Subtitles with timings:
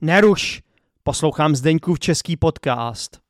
[0.00, 0.62] Neruš,
[1.02, 3.20] poslouchám Zdeňkův český podcast.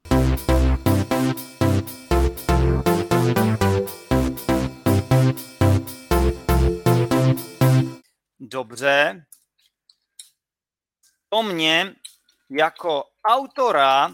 [8.41, 9.27] Dobře.
[11.29, 11.95] To mě
[12.51, 14.13] jako autora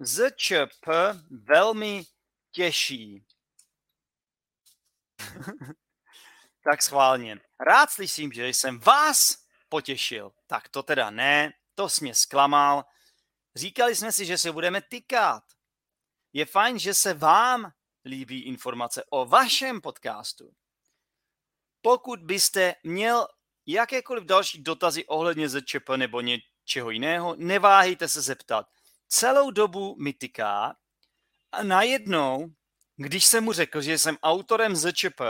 [0.00, 0.86] ZČP
[1.30, 2.04] velmi
[2.52, 3.24] těší.
[6.64, 7.38] tak schválně.
[7.60, 9.18] Rád slyším, že jsem vás
[9.68, 10.32] potěšil.
[10.46, 12.84] Tak to teda ne, to jsi mě zklamal.
[13.56, 15.42] Říkali jsme si, že se budeme tykat.
[16.32, 17.72] Je fajn, že se vám
[18.04, 20.52] líbí informace o vašem podcastu.
[21.82, 23.28] Pokud byste měl
[23.66, 28.66] jakékoliv další dotazy ohledně ZČP nebo něčeho jiného, neváhejte se zeptat.
[29.08, 30.76] Celou dobu mi tyká
[31.52, 32.48] a najednou,
[32.96, 35.20] když jsem mu řekl, že jsem autorem ZČP,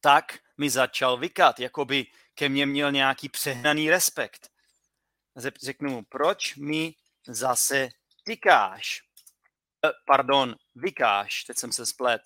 [0.00, 4.53] tak mi začal vykat, jako by ke mně měl nějaký přehnaný respekt.
[5.36, 6.94] Řeknu mu, proč mi
[7.26, 7.88] zase
[8.24, 9.02] tykáš?
[9.86, 12.22] Eh, pardon, vykáš, teď jsem se splet.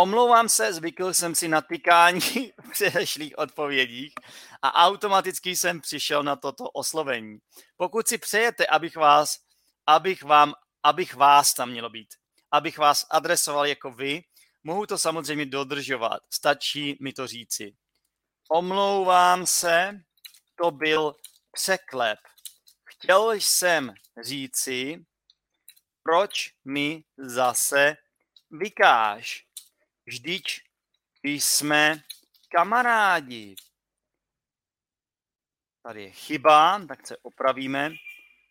[0.00, 2.20] Omlouvám se, zvykl jsem si na tykání
[2.64, 4.14] v předešlých odpovědích
[4.62, 7.38] a automaticky jsem přišel na toto oslovení.
[7.76, 9.38] Pokud si přejete, abych vás,
[9.86, 12.08] abych vám, abych vás tam mělo být,
[12.50, 14.22] abych vás adresoval jako vy,
[14.64, 16.20] mohu to samozřejmě dodržovat.
[16.30, 17.76] Stačí mi to říci.
[18.50, 20.00] Omlouvám se,
[20.62, 21.14] to byl
[21.58, 22.18] překlep.
[22.84, 25.06] Chtěl jsem říci,
[26.02, 27.96] proč mi zase
[28.50, 29.46] vykáš.
[30.06, 30.46] Vždyť
[31.22, 32.02] jsme
[32.48, 33.54] kamarádi.
[35.82, 37.90] Tady je chyba, tak se opravíme.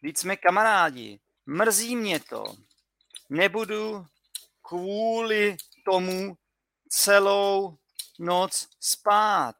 [0.02, 1.19] Vždyť jsme kamarádi.
[1.45, 2.44] Mrzí mě to.
[3.30, 4.05] Nebudu
[4.61, 6.38] kvůli tomu
[6.89, 7.77] celou
[8.19, 9.55] noc spát.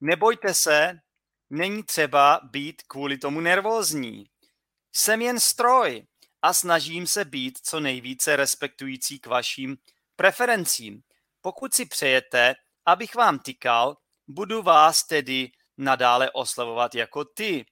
[0.00, 0.98] Nebojte se,
[1.50, 4.24] není třeba být kvůli tomu nervózní.
[4.92, 6.06] Jsem jen stroj
[6.42, 9.76] a snažím se být co nejvíce respektující k vašim
[10.16, 11.02] preferencím.
[11.40, 12.54] Pokud si přejete,
[12.86, 13.96] abych vám tykal,
[14.28, 17.66] budu vás tedy nadále oslavovat jako ty.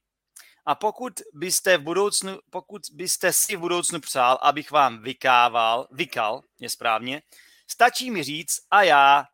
[0.65, 6.41] A pokud byste, v budoucnu, pokud byste si v budoucnu přál, abych vám vykával, vykal,
[6.59, 7.21] je správně,
[7.67, 9.25] stačí mi říct a já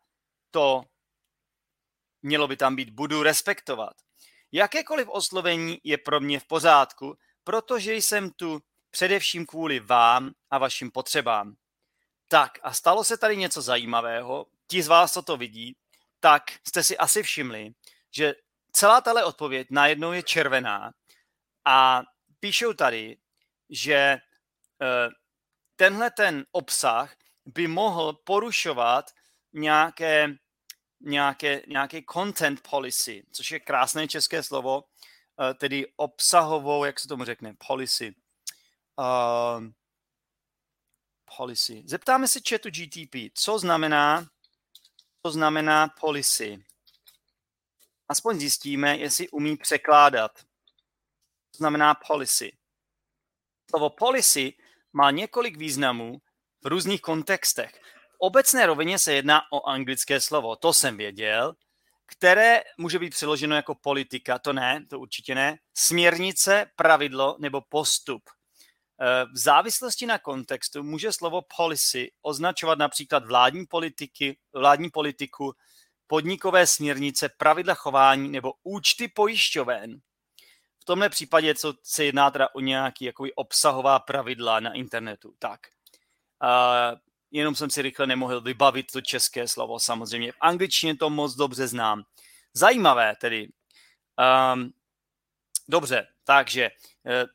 [0.52, 0.84] to
[2.24, 3.94] mělo by tam být, budu respektovat.
[4.52, 8.62] Jakékoliv oslovení je pro mě v pořádku, protože jsem tu
[8.92, 11.56] především kvůli vám a vašim potřebám.
[12.28, 15.76] Tak a stalo se tady něco zajímavého, ti z vás, co to vidí,
[16.20, 17.72] tak jste si asi všimli,
[18.12, 18.34] že
[18.72, 20.92] celá tahle odpověď najednou je červená
[21.66, 22.04] a
[22.40, 23.18] píšou tady,
[23.70, 25.10] že eh,
[25.76, 29.12] tenhle ten obsah by mohl porušovat
[29.54, 30.36] nějaké,
[31.04, 37.24] nějaké, nějaké content policy, což je krásné české slovo, eh, tedy obsahovou, jak se tomu
[37.24, 38.16] řekne, policy.
[38.98, 39.64] Uh,
[41.38, 41.84] policy.
[41.86, 44.28] Zeptáme se chatu GTP, co znamená,
[45.26, 46.64] co znamená policy.
[48.08, 50.32] Aspoň zjistíme, jestli umí překládat
[51.58, 52.58] znamená policy.
[53.70, 54.54] Slovo policy
[54.94, 56.22] má několik významů
[56.64, 57.82] v různých kontextech.
[58.24, 61.54] Obecné rovině se jedná o anglické slovo, to jsem věděl,
[62.06, 68.24] které může být přeloženo jako politika, to ne, to určitě ne, směrnice, pravidlo nebo postup.
[68.30, 75.54] E, v závislosti na kontextu může slovo policy označovat například vládní politiky, vládní politiku,
[76.08, 80.00] podnikové směrnice, pravidla chování nebo účty pojišťoven.
[80.80, 85.34] V tomhle případě co se jedná teda o nějaký jakoby obsahová pravidla na internetu.
[85.40, 85.60] Tak.
[86.44, 87.00] Uh,
[87.34, 90.32] jenom jsem si rychle nemohl vybavit to české slovo samozřejmě.
[90.32, 92.04] V angličtině to moc dobře znám.
[92.54, 93.50] Zajímavé tedy.
[94.54, 94.74] Um,
[95.68, 97.30] dobře, takže uh,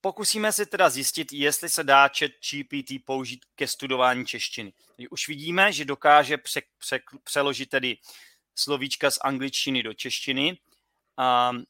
[0.00, 4.72] pokusíme se teda zjistit, jestli se dá chat GPT použít ke studování češtiny.
[5.10, 7.98] Už vidíme, že dokáže pře- pře- přeložit tedy
[8.54, 10.58] slovíčka z angličtiny do češtiny.
[11.50, 11.64] Um,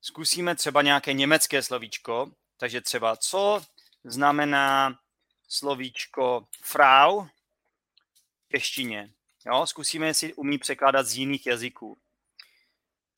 [0.00, 3.62] zkusíme třeba nějaké německé slovíčko, takže třeba co
[4.04, 4.98] znamená
[5.52, 9.12] slovíčko Frau v češtině.
[9.46, 11.98] Jo, zkusíme, jestli umí překládat z jiných jazyků.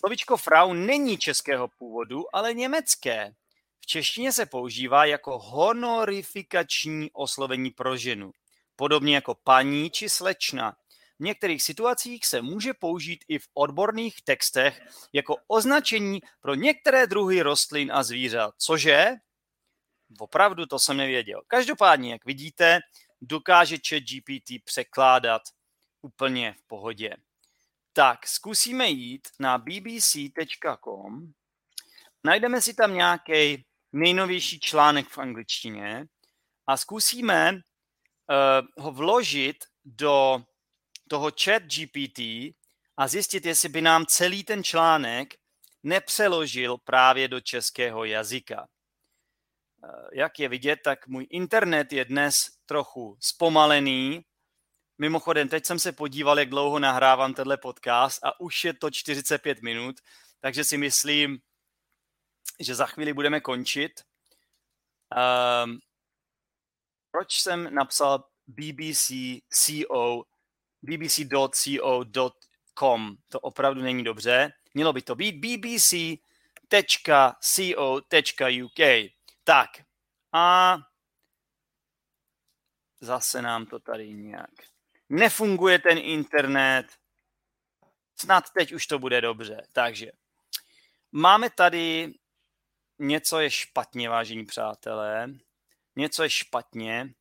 [0.00, 3.34] Slovíčko Frau není českého původu, ale německé.
[3.80, 8.32] V češtině se používá jako honorifikační oslovení pro ženu,
[8.76, 10.76] podobně jako paní či slečna.
[11.18, 14.82] V některých situacích se může použít i v odborných textech
[15.12, 18.54] jako označení pro některé druhy rostlin a zvířat.
[18.58, 19.10] Cože?
[20.18, 21.42] Opravdu to jsem nevěděl.
[21.46, 22.80] Každopádně, jak vidíte,
[23.20, 25.42] dokáže chat GPT překládat
[26.02, 27.16] úplně v pohodě.
[27.92, 31.32] Tak, zkusíme jít na bbc.com,
[32.24, 36.06] najdeme si tam nějaký nejnovější článek v angličtině
[36.66, 40.44] a zkusíme uh, ho vložit do
[41.08, 42.18] toho chat GPT
[42.96, 45.34] a zjistit, jestli by nám celý ten článek
[45.82, 48.66] nepřeložil právě do českého jazyka.
[49.84, 52.36] Uh, jak je vidět, tak můj internet je dnes
[52.66, 54.24] trochu zpomalený.
[54.98, 59.62] Mimochodem, teď jsem se podíval, jak dlouho nahrávám tenhle podcast a už je to 45
[59.62, 59.96] minut,
[60.40, 61.38] takže si myslím,
[62.60, 63.92] že za chvíli budeme končit.
[65.64, 65.78] Um,
[67.10, 70.22] proč jsem napsal bbc.co,
[70.82, 72.26] bbc.co.com?
[73.28, 74.52] To opravdu není dobře.
[74.74, 76.24] Mělo by to být bbc.co.uk.
[79.44, 79.70] Tak,
[80.32, 80.76] a
[83.00, 84.74] zase nám to tady nějak
[85.08, 86.86] nefunguje ten internet.
[88.16, 89.66] Snad teď už to bude dobře.
[89.72, 90.10] Takže
[91.12, 92.14] máme tady
[92.98, 95.28] něco je špatně, vážení přátelé,
[95.96, 97.14] něco je špatně,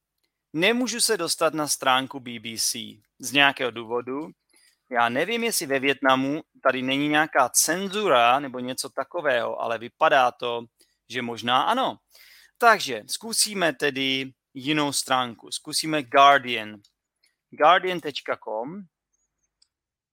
[0.54, 2.76] nemůžu se dostat na stránku BBC
[3.20, 4.32] z nějakého důvodu.
[4.90, 10.66] Já nevím, jestli ve Větnamu tady není nějaká cenzura nebo něco takového, ale vypadá to,
[11.10, 11.98] že možná ano.
[12.58, 15.52] Takže zkusíme tedy jinou stránku.
[15.52, 16.82] Zkusíme Guardian.
[17.50, 18.82] Guardian.com,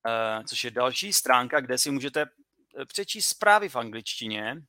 [0.07, 2.27] eh, což je další stránka, kde si můžete
[2.87, 4.63] přečíst zprávy v angličtině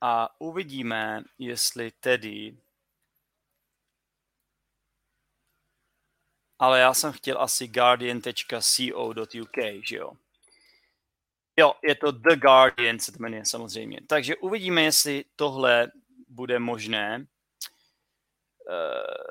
[0.00, 2.56] a uvidíme, jestli tedy
[6.58, 9.56] ale já jsem chtěl asi guardian.co.uk,
[9.88, 10.12] že jo?
[11.58, 14.00] Jo, je to The Guardian, se to jmenuje samozřejmě.
[14.06, 15.90] Takže uvidíme, jestli tohle
[16.28, 17.26] bude možné.
[18.68, 19.28] Uh,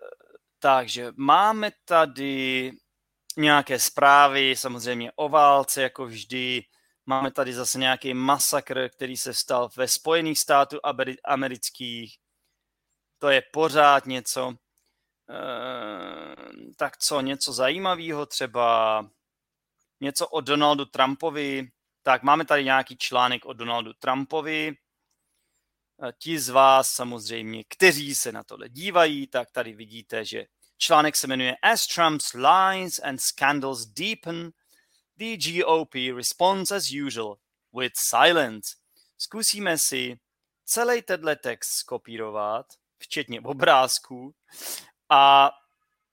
[0.59, 2.71] takže máme tady
[3.37, 6.63] nějaké zprávy, samozřejmě o válce, jako vždy.
[7.05, 10.77] Máme tady zase nějaký masakr, který se stal ve Spojených států
[11.25, 12.17] amerických.
[13.17, 14.53] To je pořád něco.
[15.29, 19.05] Ehm, tak co, něco zajímavého třeba,
[20.01, 21.71] něco o Donaldu Trumpovi.
[22.07, 24.77] Tak máme tady nějaký článek o Donaldu Trumpovi.
[26.17, 30.45] Ti z vás samozřejmě, kteří se na tohle dívají, tak tady vidíte, že
[30.77, 34.51] článek se jmenuje As Trump's lies and scandals deepen,
[35.17, 37.37] The GOP responds as usual
[37.73, 38.75] with silence.
[39.17, 40.19] Zkusíme si
[40.65, 42.65] celý tenhle text skopírovat,
[42.97, 44.35] včetně obrázků,
[45.09, 45.51] a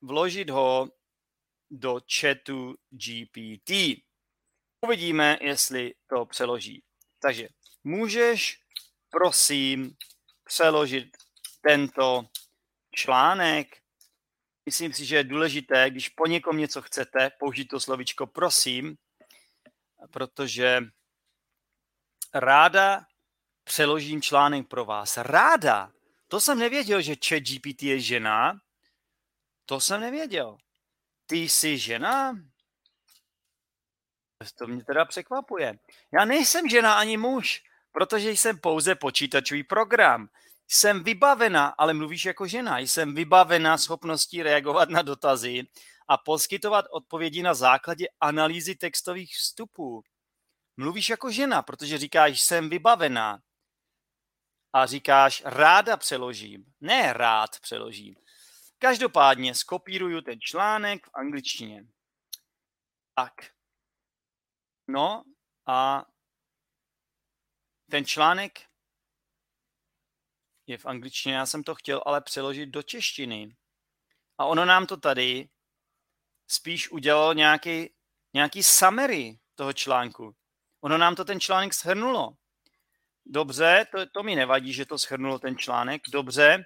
[0.01, 0.89] vložit ho
[1.71, 3.71] do chatu GPT.
[4.85, 6.83] Uvidíme, jestli to přeloží.
[7.19, 7.47] Takže
[7.83, 8.59] můžeš,
[9.09, 9.95] prosím,
[10.43, 11.17] přeložit
[11.61, 12.25] tento
[12.95, 13.77] článek
[14.65, 18.97] myslím si, že je důležité, když po někom něco chcete, použít to slovičko prosím,
[20.11, 20.81] protože
[22.33, 23.05] ráda
[23.63, 25.17] přeložím článek pro vás.
[25.17, 25.91] Ráda.
[26.27, 28.59] To jsem nevěděl, že chat GPT je žena.
[29.65, 30.57] To jsem nevěděl.
[31.25, 32.33] Ty jsi žena?
[34.57, 35.79] To mě teda překvapuje.
[36.19, 40.29] Já nejsem žena ani muž, protože jsem pouze počítačový program.
[40.67, 45.63] Jsem vybavena, ale mluvíš jako žena, jsem vybavena schopností reagovat na dotazy
[46.07, 50.03] a poskytovat odpovědi na základě analýzy textových vstupů.
[50.77, 53.39] Mluvíš jako žena, protože říkáš, jsem vybavená.
[54.73, 56.65] A říkáš, ráda přeložím.
[56.81, 58.15] Ne rád přeložím.
[58.79, 61.85] Každopádně skopíruju ten článek v angličtině.
[63.15, 63.54] Tak.
[64.87, 65.23] No
[65.67, 66.05] a
[67.91, 68.59] ten článek
[70.67, 73.55] je v angličtině, já jsem to chtěl ale přeložit do češtiny.
[74.37, 75.49] A ono nám to tady
[76.47, 77.93] spíš udělalo nějaký,
[78.33, 80.35] nějaký summary toho článku.
[80.81, 82.37] Ono nám to ten článek shrnulo.
[83.25, 86.01] Dobře, to, to mi nevadí, že to shrnulo ten článek.
[86.11, 86.65] Dobře,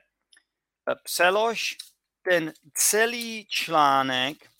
[1.03, 1.77] přelož
[2.21, 4.51] ten celý článek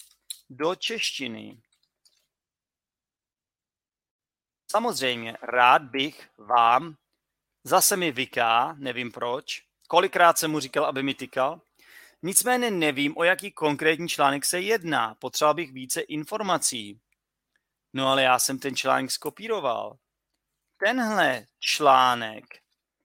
[0.50, 1.62] do češtiny.
[4.72, 6.96] Samozřejmě rád bych vám
[7.64, 9.64] Zase mi vyká, nevím proč.
[9.88, 11.62] Kolikrát jsem mu říkal, aby mi tykal.
[12.22, 15.16] Nicméně nevím, o jaký konkrétní článek se jedná.
[15.16, 17.00] Potřeboval bych více informací.
[17.94, 19.98] No ale já jsem ten článek skopíroval.
[20.78, 22.46] Tenhle článek,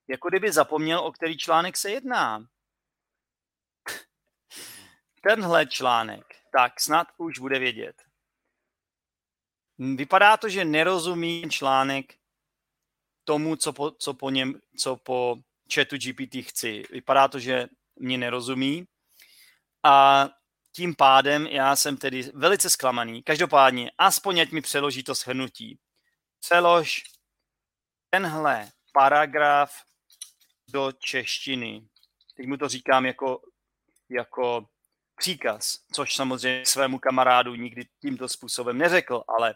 [0.08, 2.46] jako kdyby zapomněl, o který článek se jedná.
[5.22, 8.02] Tenhle článek, tak snad už bude vědět.
[9.78, 12.14] Vypadá to, že nerozumí článek
[13.24, 15.36] tomu, co po, co po něm, co po
[15.74, 16.82] chatu GPT chci.
[16.90, 17.66] Vypadá to, že
[17.96, 18.86] mě nerozumí.
[19.82, 20.28] A
[20.72, 23.22] tím pádem já jsem tedy velice zklamaný.
[23.22, 25.78] Každopádně, aspoň ať mi přeloží to shrnutí.
[26.40, 27.02] Přelož
[28.10, 29.74] tenhle paragraf
[30.68, 31.88] do češtiny.
[32.36, 33.40] Teď mu to říkám jako,
[34.10, 34.68] jako
[35.16, 39.54] příkaz, což samozřejmě svému kamarádu nikdy tímto způsobem neřekl, ale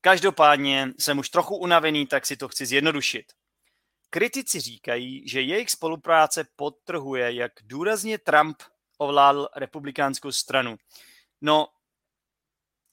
[0.00, 3.32] každopádně jsem už trochu unavený, tak si to chci zjednodušit.
[4.10, 8.62] Kritici říkají, že jejich spolupráce podtrhuje, jak důrazně Trump
[8.98, 10.76] ovládl republikánskou stranu.
[11.40, 11.68] No,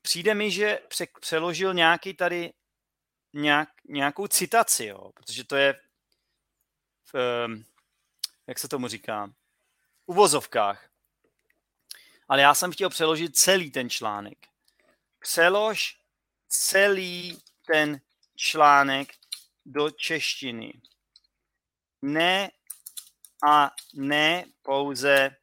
[0.01, 0.79] přijde mi, že
[1.19, 2.53] přeložil nějaký tady
[3.33, 5.75] nějak, nějakou citaci, jo, protože to je
[7.13, 7.47] v,
[8.47, 9.33] jak se tomu říká,
[10.05, 10.89] uvozovkách.
[12.27, 14.37] Ale já jsem chtěl přeložit celý ten článek.
[15.19, 16.04] Přelož
[16.55, 18.01] celý ten
[18.35, 19.13] článek
[19.65, 20.81] do češtiny.
[22.01, 22.51] Ne
[23.47, 25.35] a ne pouze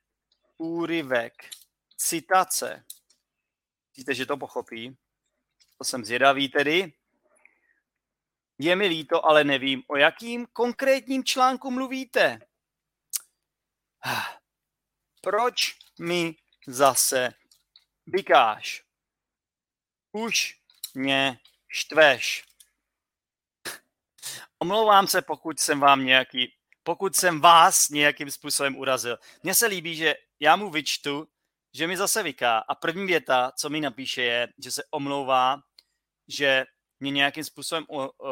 [0.59, 1.51] úryvek,
[1.97, 2.85] citace.
[3.91, 4.97] Myslíte, že to pochopí?
[5.79, 6.93] To jsem zvědavý tedy.
[8.59, 12.41] Je mi líto, ale nevím, o jakým konkrétním článku mluvíte.
[15.21, 16.35] Proč mi
[16.67, 17.35] zase
[18.07, 18.85] vykáš?
[20.13, 20.62] Už
[20.95, 22.45] mě štveš.
[24.59, 29.19] Omlouvám se, pokud jsem vám nějaký, pokud jsem vás nějakým způsobem urazil.
[29.43, 31.29] Mně se líbí, že já mu vyčtu,
[31.75, 35.63] že mi zase vyká a první věta, co mi napíše, je, že se omlouvá,
[36.29, 36.65] že
[37.01, 37.87] mě nějakým způsobem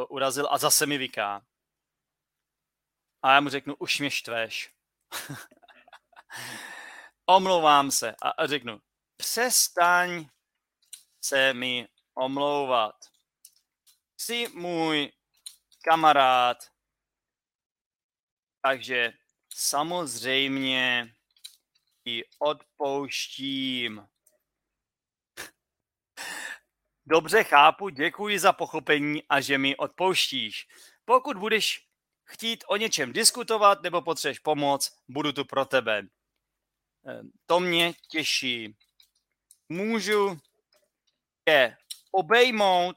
[0.08, 1.42] urazil a zase mi vyká.
[3.22, 4.70] A já mu řeknu, už mě štveš.
[7.26, 8.80] Omlouvám se a řeknu,
[9.16, 10.26] přestaň
[11.24, 12.96] se mi omlouvat.
[14.16, 15.12] Jsi můj
[15.82, 16.56] kamarád,
[18.62, 19.12] takže
[19.54, 21.14] samozřejmě
[22.04, 24.08] ti odpouštím.
[27.06, 30.68] Dobře chápu, děkuji za pochopení a že mi odpouštíš.
[31.04, 31.88] Pokud budeš
[32.24, 36.02] chtít o něčem diskutovat nebo potřebuješ pomoc, budu tu pro tebe.
[37.06, 38.76] Ehm, to mě těší.
[39.68, 40.40] Můžu
[41.48, 41.76] je
[42.10, 42.96] obejmout.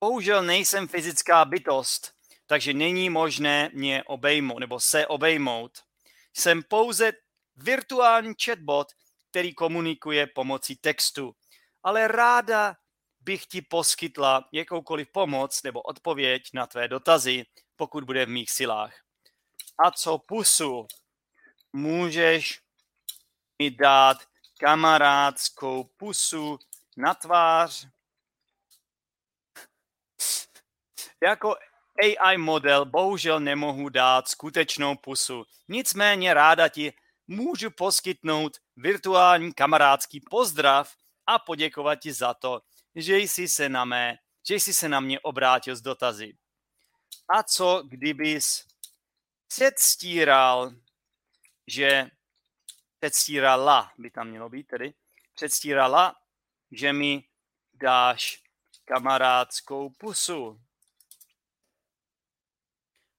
[0.00, 2.14] Bohužel nejsem fyzická bytost,
[2.46, 5.78] takže není možné mě obejmout nebo se obejmout.
[6.34, 7.12] Jsem pouze
[7.56, 8.92] virtuální chatbot,
[9.30, 11.36] který komunikuje pomocí textu.
[11.82, 12.76] Ale ráda
[13.20, 17.44] bych ti poskytla jakoukoliv pomoc nebo odpověď na tvé dotazy,
[17.76, 18.94] pokud bude v mých silách.
[19.84, 20.86] A co pusu?
[21.72, 22.60] Můžeš
[23.58, 24.18] mi dát
[24.64, 26.58] kamarádskou pusu
[26.96, 27.88] na tvář?
[31.22, 31.56] Jako
[32.02, 35.44] AI model bohužel nemohu dát skutečnou pusu.
[35.68, 36.92] Nicméně ráda ti
[37.26, 42.60] můžu poskytnout virtuální kamarádský pozdrav a poděkovat ti za to,
[42.94, 46.36] že jsi se na, mé, že jsi se na mě obrátil s dotazy.
[47.36, 48.66] A co kdybys
[49.48, 50.72] předstíral,
[51.66, 52.10] že
[53.02, 54.94] předstírala, by tam mělo být tedy,
[55.34, 56.14] předstírala,
[56.70, 57.24] že mi
[57.74, 58.42] dáš
[58.84, 60.60] kamarádskou pusu.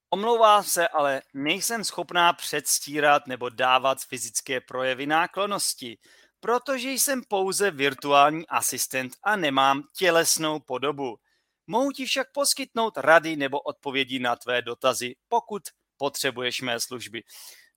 [0.10, 5.98] Omlouvá se, ale nejsem schopná předstírat nebo dávat fyzické projevy náklonosti,
[6.40, 11.20] protože jsem pouze virtuální asistent a nemám tělesnou podobu.
[11.68, 15.63] Mohu ti však poskytnout rady nebo odpovědi na tvé dotazy, pokud
[15.98, 17.24] potřebuješ mé služby.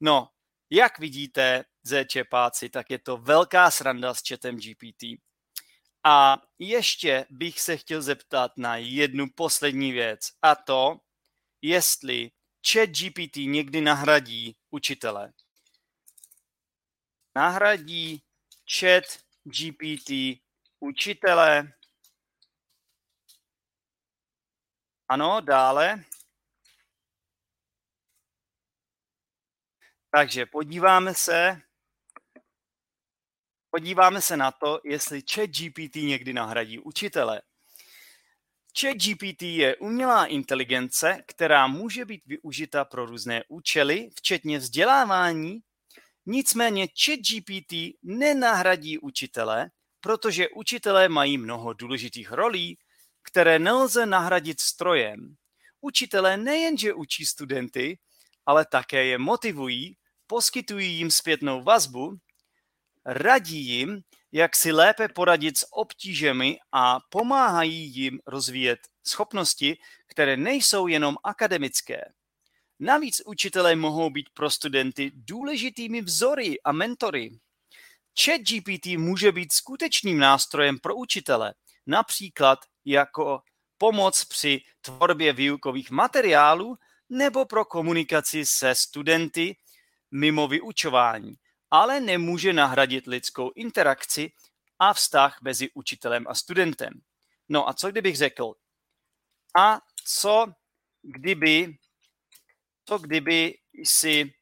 [0.01, 0.29] No,
[0.70, 5.02] jak vidíte, zéčepáci, tak je to velká sranda s chatem GPT.
[6.04, 11.00] A ještě bych se chtěl zeptat na jednu poslední věc, a to,
[11.62, 12.30] jestli
[12.73, 15.32] chat GPT někdy nahradí učitele.
[17.35, 18.23] Nahradí
[18.78, 19.04] chat
[19.44, 20.40] GPT
[20.80, 21.73] učitele.
[25.08, 26.04] Ano, dále.
[30.11, 31.61] Takže podíváme se,
[33.71, 37.43] podíváme se na to, jestli chat GPT někdy nahradí učitele.
[38.81, 45.61] ChatGPT je umělá inteligence, která může být využita pro různé účely, včetně vzdělávání.
[46.27, 47.73] Nicméně ChatGPT
[48.03, 49.71] nenahradí učitele,
[50.01, 52.79] protože učitelé mají mnoho důležitých rolí,
[53.23, 55.37] které nelze nahradit strojem.
[55.81, 57.99] Učitelé nejenže učí studenty,
[58.47, 62.17] ale také je motivují, poskytují jim zpětnou vazbu,
[63.05, 70.87] radí jim, jak si lépe poradit s obtížemi a pomáhají jim rozvíjet schopnosti, které nejsou
[70.87, 72.00] jenom akademické.
[72.81, 77.38] Navíc učitelé mohou být pro studenty důležitými vzory a mentory.
[78.25, 81.55] ChatGPT může být skutečným nástrojem pro učitele,
[81.87, 83.41] například jako
[83.79, 86.76] pomoc při tvorbě výukových materiálů
[87.09, 89.57] nebo pro komunikaci se studenty
[90.11, 91.35] mimo vyučování,
[91.71, 94.33] ale nemůže nahradit lidskou interakci
[94.79, 96.93] a vztah mezi učitelem a studentem.
[97.49, 98.55] No a co kdybych řekl?
[99.59, 100.47] A co
[101.03, 101.79] kdyby,
[102.85, 104.35] co kdyby si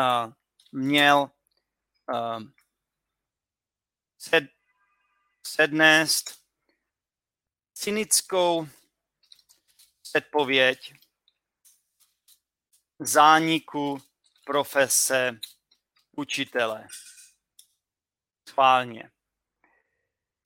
[0.00, 0.32] uh,
[0.72, 1.30] měl
[2.12, 2.42] uh,
[4.18, 4.44] sed,
[5.46, 6.40] sednést
[7.74, 8.68] cynickou
[10.02, 10.94] předpověď
[13.00, 13.98] zániku
[14.44, 15.38] profese
[16.16, 16.86] učitele.
[18.48, 19.10] Schválně.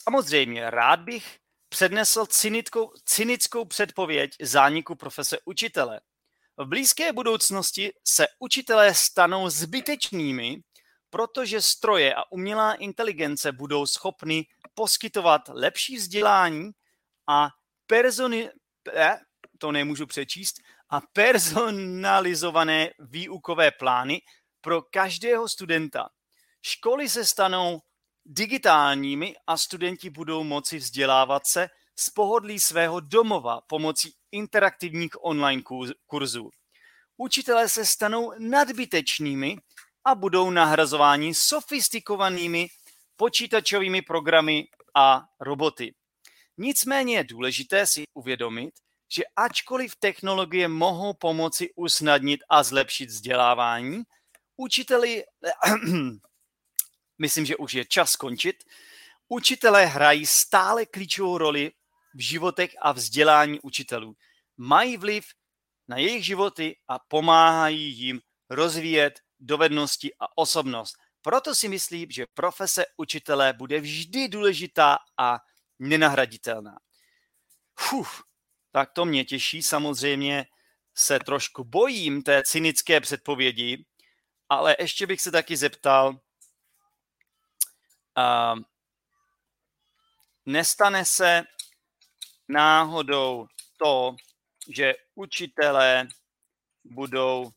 [0.03, 6.01] Samozřejmě, rád bych přednesl cynickou, cynickou předpověď zániku profese učitele.
[6.57, 10.63] V blízké budoucnosti se učitelé stanou zbytečnými,
[11.11, 16.71] protože stroje a umělá inteligence budou schopny poskytovat lepší vzdělání
[17.27, 17.49] a
[17.87, 18.51] personi,
[18.95, 19.19] eh,
[19.59, 20.61] to nemůžu přečíst,
[20.91, 24.21] a personalizované výukové plány
[24.61, 26.09] pro každého studenta.
[26.63, 27.81] Školy se stanou
[28.25, 35.63] digitálními a studenti budou moci vzdělávat se z pohodlí svého domova pomocí interaktivních online
[36.07, 36.51] kurzů.
[37.17, 39.57] Učitelé se stanou nadbytečnými
[40.05, 42.69] a budou nahrazováni sofistikovanými
[43.17, 44.65] počítačovými programy
[44.97, 45.95] a roboty.
[46.57, 48.75] Nicméně je důležité si uvědomit,
[49.09, 54.03] že ačkoliv technologie mohou pomoci usnadnit a zlepšit vzdělávání,
[54.57, 55.25] učiteli,
[57.19, 58.65] myslím, že už je čas skončit,
[59.29, 61.73] učitelé hrají stále klíčovou roli
[62.15, 64.15] v životech a vzdělání učitelů.
[64.57, 65.27] Mají vliv
[65.89, 68.21] na jejich životy a pomáhají jim
[68.51, 70.97] rozvíjet dovednosti a osobnost.
[71.23, 75.39] Proto si myslím, že profese učitele bude vždy důležitá a
[75.79, 76.79] nenahraditelná.
[77.93, 78.23] Uf,
[78.75, 79.63] tak to mě těší.
[79.63, 80.47] Samozřejmě
[80.95, 83.85] se trošku bojím té cynické předpovědi,
[84.49, 86.09] ale ještě bych se taky zeptal,
[88.19, 88.61] uh,
[90.47, 91.43] nestane se
[92.49, 93.47] náhodou
[93.79, 94.17] to,
[94.69, 96.09] že učitelé
[96.85, 97.51] budou, uh,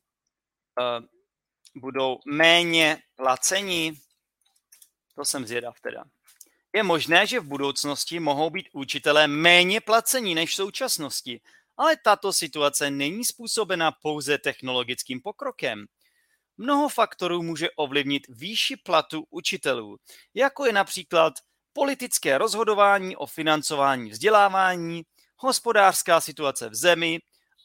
[1.76, 4.02] budou méně placení?
[5.16, 6.04] To jsem zvědav teda.
[6.78, 11.42] Je možné, že v budoucnosti mohou být učitelé méně placení než v současnosti,
[11.78, 15.86] ale tato situace není způsobena pouze technologickým pokrokem.
[16.58, 19.98] Mnoho faktorů může ovlivnit výši platu učitelů,
[20.34, 21.34] jako je například
[21.74, 25.04] politické rozhodování o financování vzdělávání,
[25.38, 27.20] hospodářská situace v zemi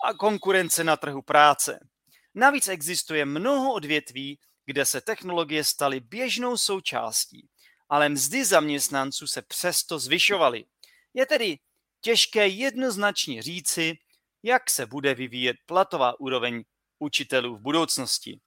[0.05, 1.79] a konkurence na trhu práce.
[2.35, 7.49] Navíc existuje mnoho odvětví, kde se technologie staly běžnou součástí
[7.93, 10.65] ale mzdy zaměstnanců se přesto zvyšovaly.
[11.15, 11.59] Je tedy
[12.01, 13.99] těžké jednoznačně říci,
[14.43, 16.65] jak se bude vyvíjet platová úroveň
[16.99, 18.41] učitelů v budoucnosti.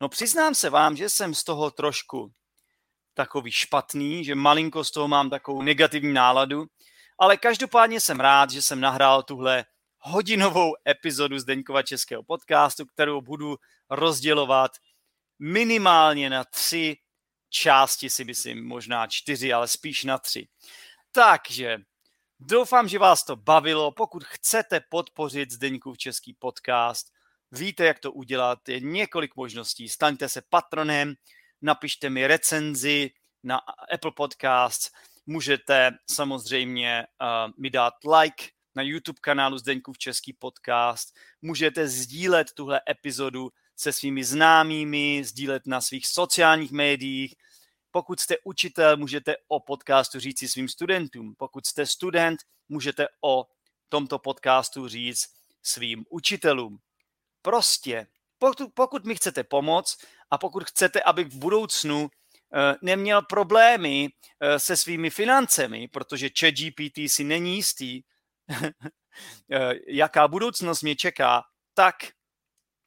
[0.00, 2.32] No přiznám se vám, že jsem z toho trošku
[3.14, 6.66] takový špatný, že malinko z toho mám takovou negativní náladu,
[7.18, 9.64] ale každopádně jsem rád, že jsem nahrál tuhle
[9.98, 13.56] hodinovou epizodu Zdeňkova českého podcastu, kterou budu
[13.90, 14.70] rozdělovat
[15.38, 16.96] minimálně na tři
[17.48, 20.48] části si myslím, možná čtyři, ale spíš na tři.
[21.12, 21.78] Takže
[22.40, 23.92] doufám, že vás to bavilo.
[23.92, 27.12] Pokud chcete podpořit Zdeňkův český podcast,
[27.52, 28.68] víte, jak to udělat.
[28.68, 29.88] Je několik možností.
[29.88, 31.14] Staňte se patronem,
[31.62, 33.10] napište mi recenzi
[33.42, 33.56] na
[33.92, 34.90] Apple Podcasts,
[35.26, 42.80] můžete samozřejmě uh, mi dát like na YouTube kanálu Zdeňkův český podcast, můžete sdílet tuhle
[42.88, 47.34] epizodu se svými známými, sdílet na svých sociálních médiích.
[47.90, 51.34] Pokud jste učitel, můžete o podcastu říct si svým studentům.
[51.38, 53.44] Pokud jste student, můžete o
[53.88, 55.24] tomto podcastu říct
[55.62, 56.78] svým učitelům.
[57.42, 58.06] Prostě,
[58.38, 64.08] pokud, pokud mi chcete pomoct a pokud chcete, abych v budoucnu eh, neměl problémy
[64.40, 68.02] eh, se svými financemi, protože ChatGPT si není jistý,
[69.52, 71.42] eh, jaká budoucnost mě čeká,
[71.74, 71.96] tak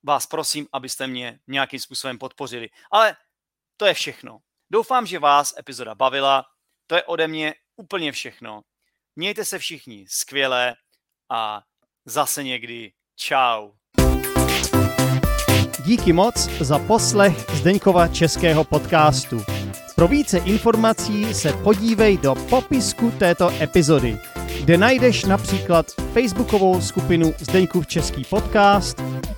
[0.03, 2.69] vás prosím, abyste mě nějakým způsobem podpořili.
[2.91, 3.15] Ale
[3.77, 4.39] to je všechno.
[4.71, 6.45] Doufám, že vás epizoda bavila.
[6.87, 8.61] To je ode mě úplně všechno.
[9.15, 10.75] Mějte se všichni skvěle
[11.31, 11.61] a
[12.05, 12.91] zase někdy.
[13.15, 13.71] Ciao.
[15.85, 19.43] Díky moc za poslech Zdeňkova českého podcastu.
[19.95, 24.17] Pro více informací se podívej do popisku této epizody,
[24.61, 29.01] kde najdeš například facebookovou skupinu Zdeňkův český podcast,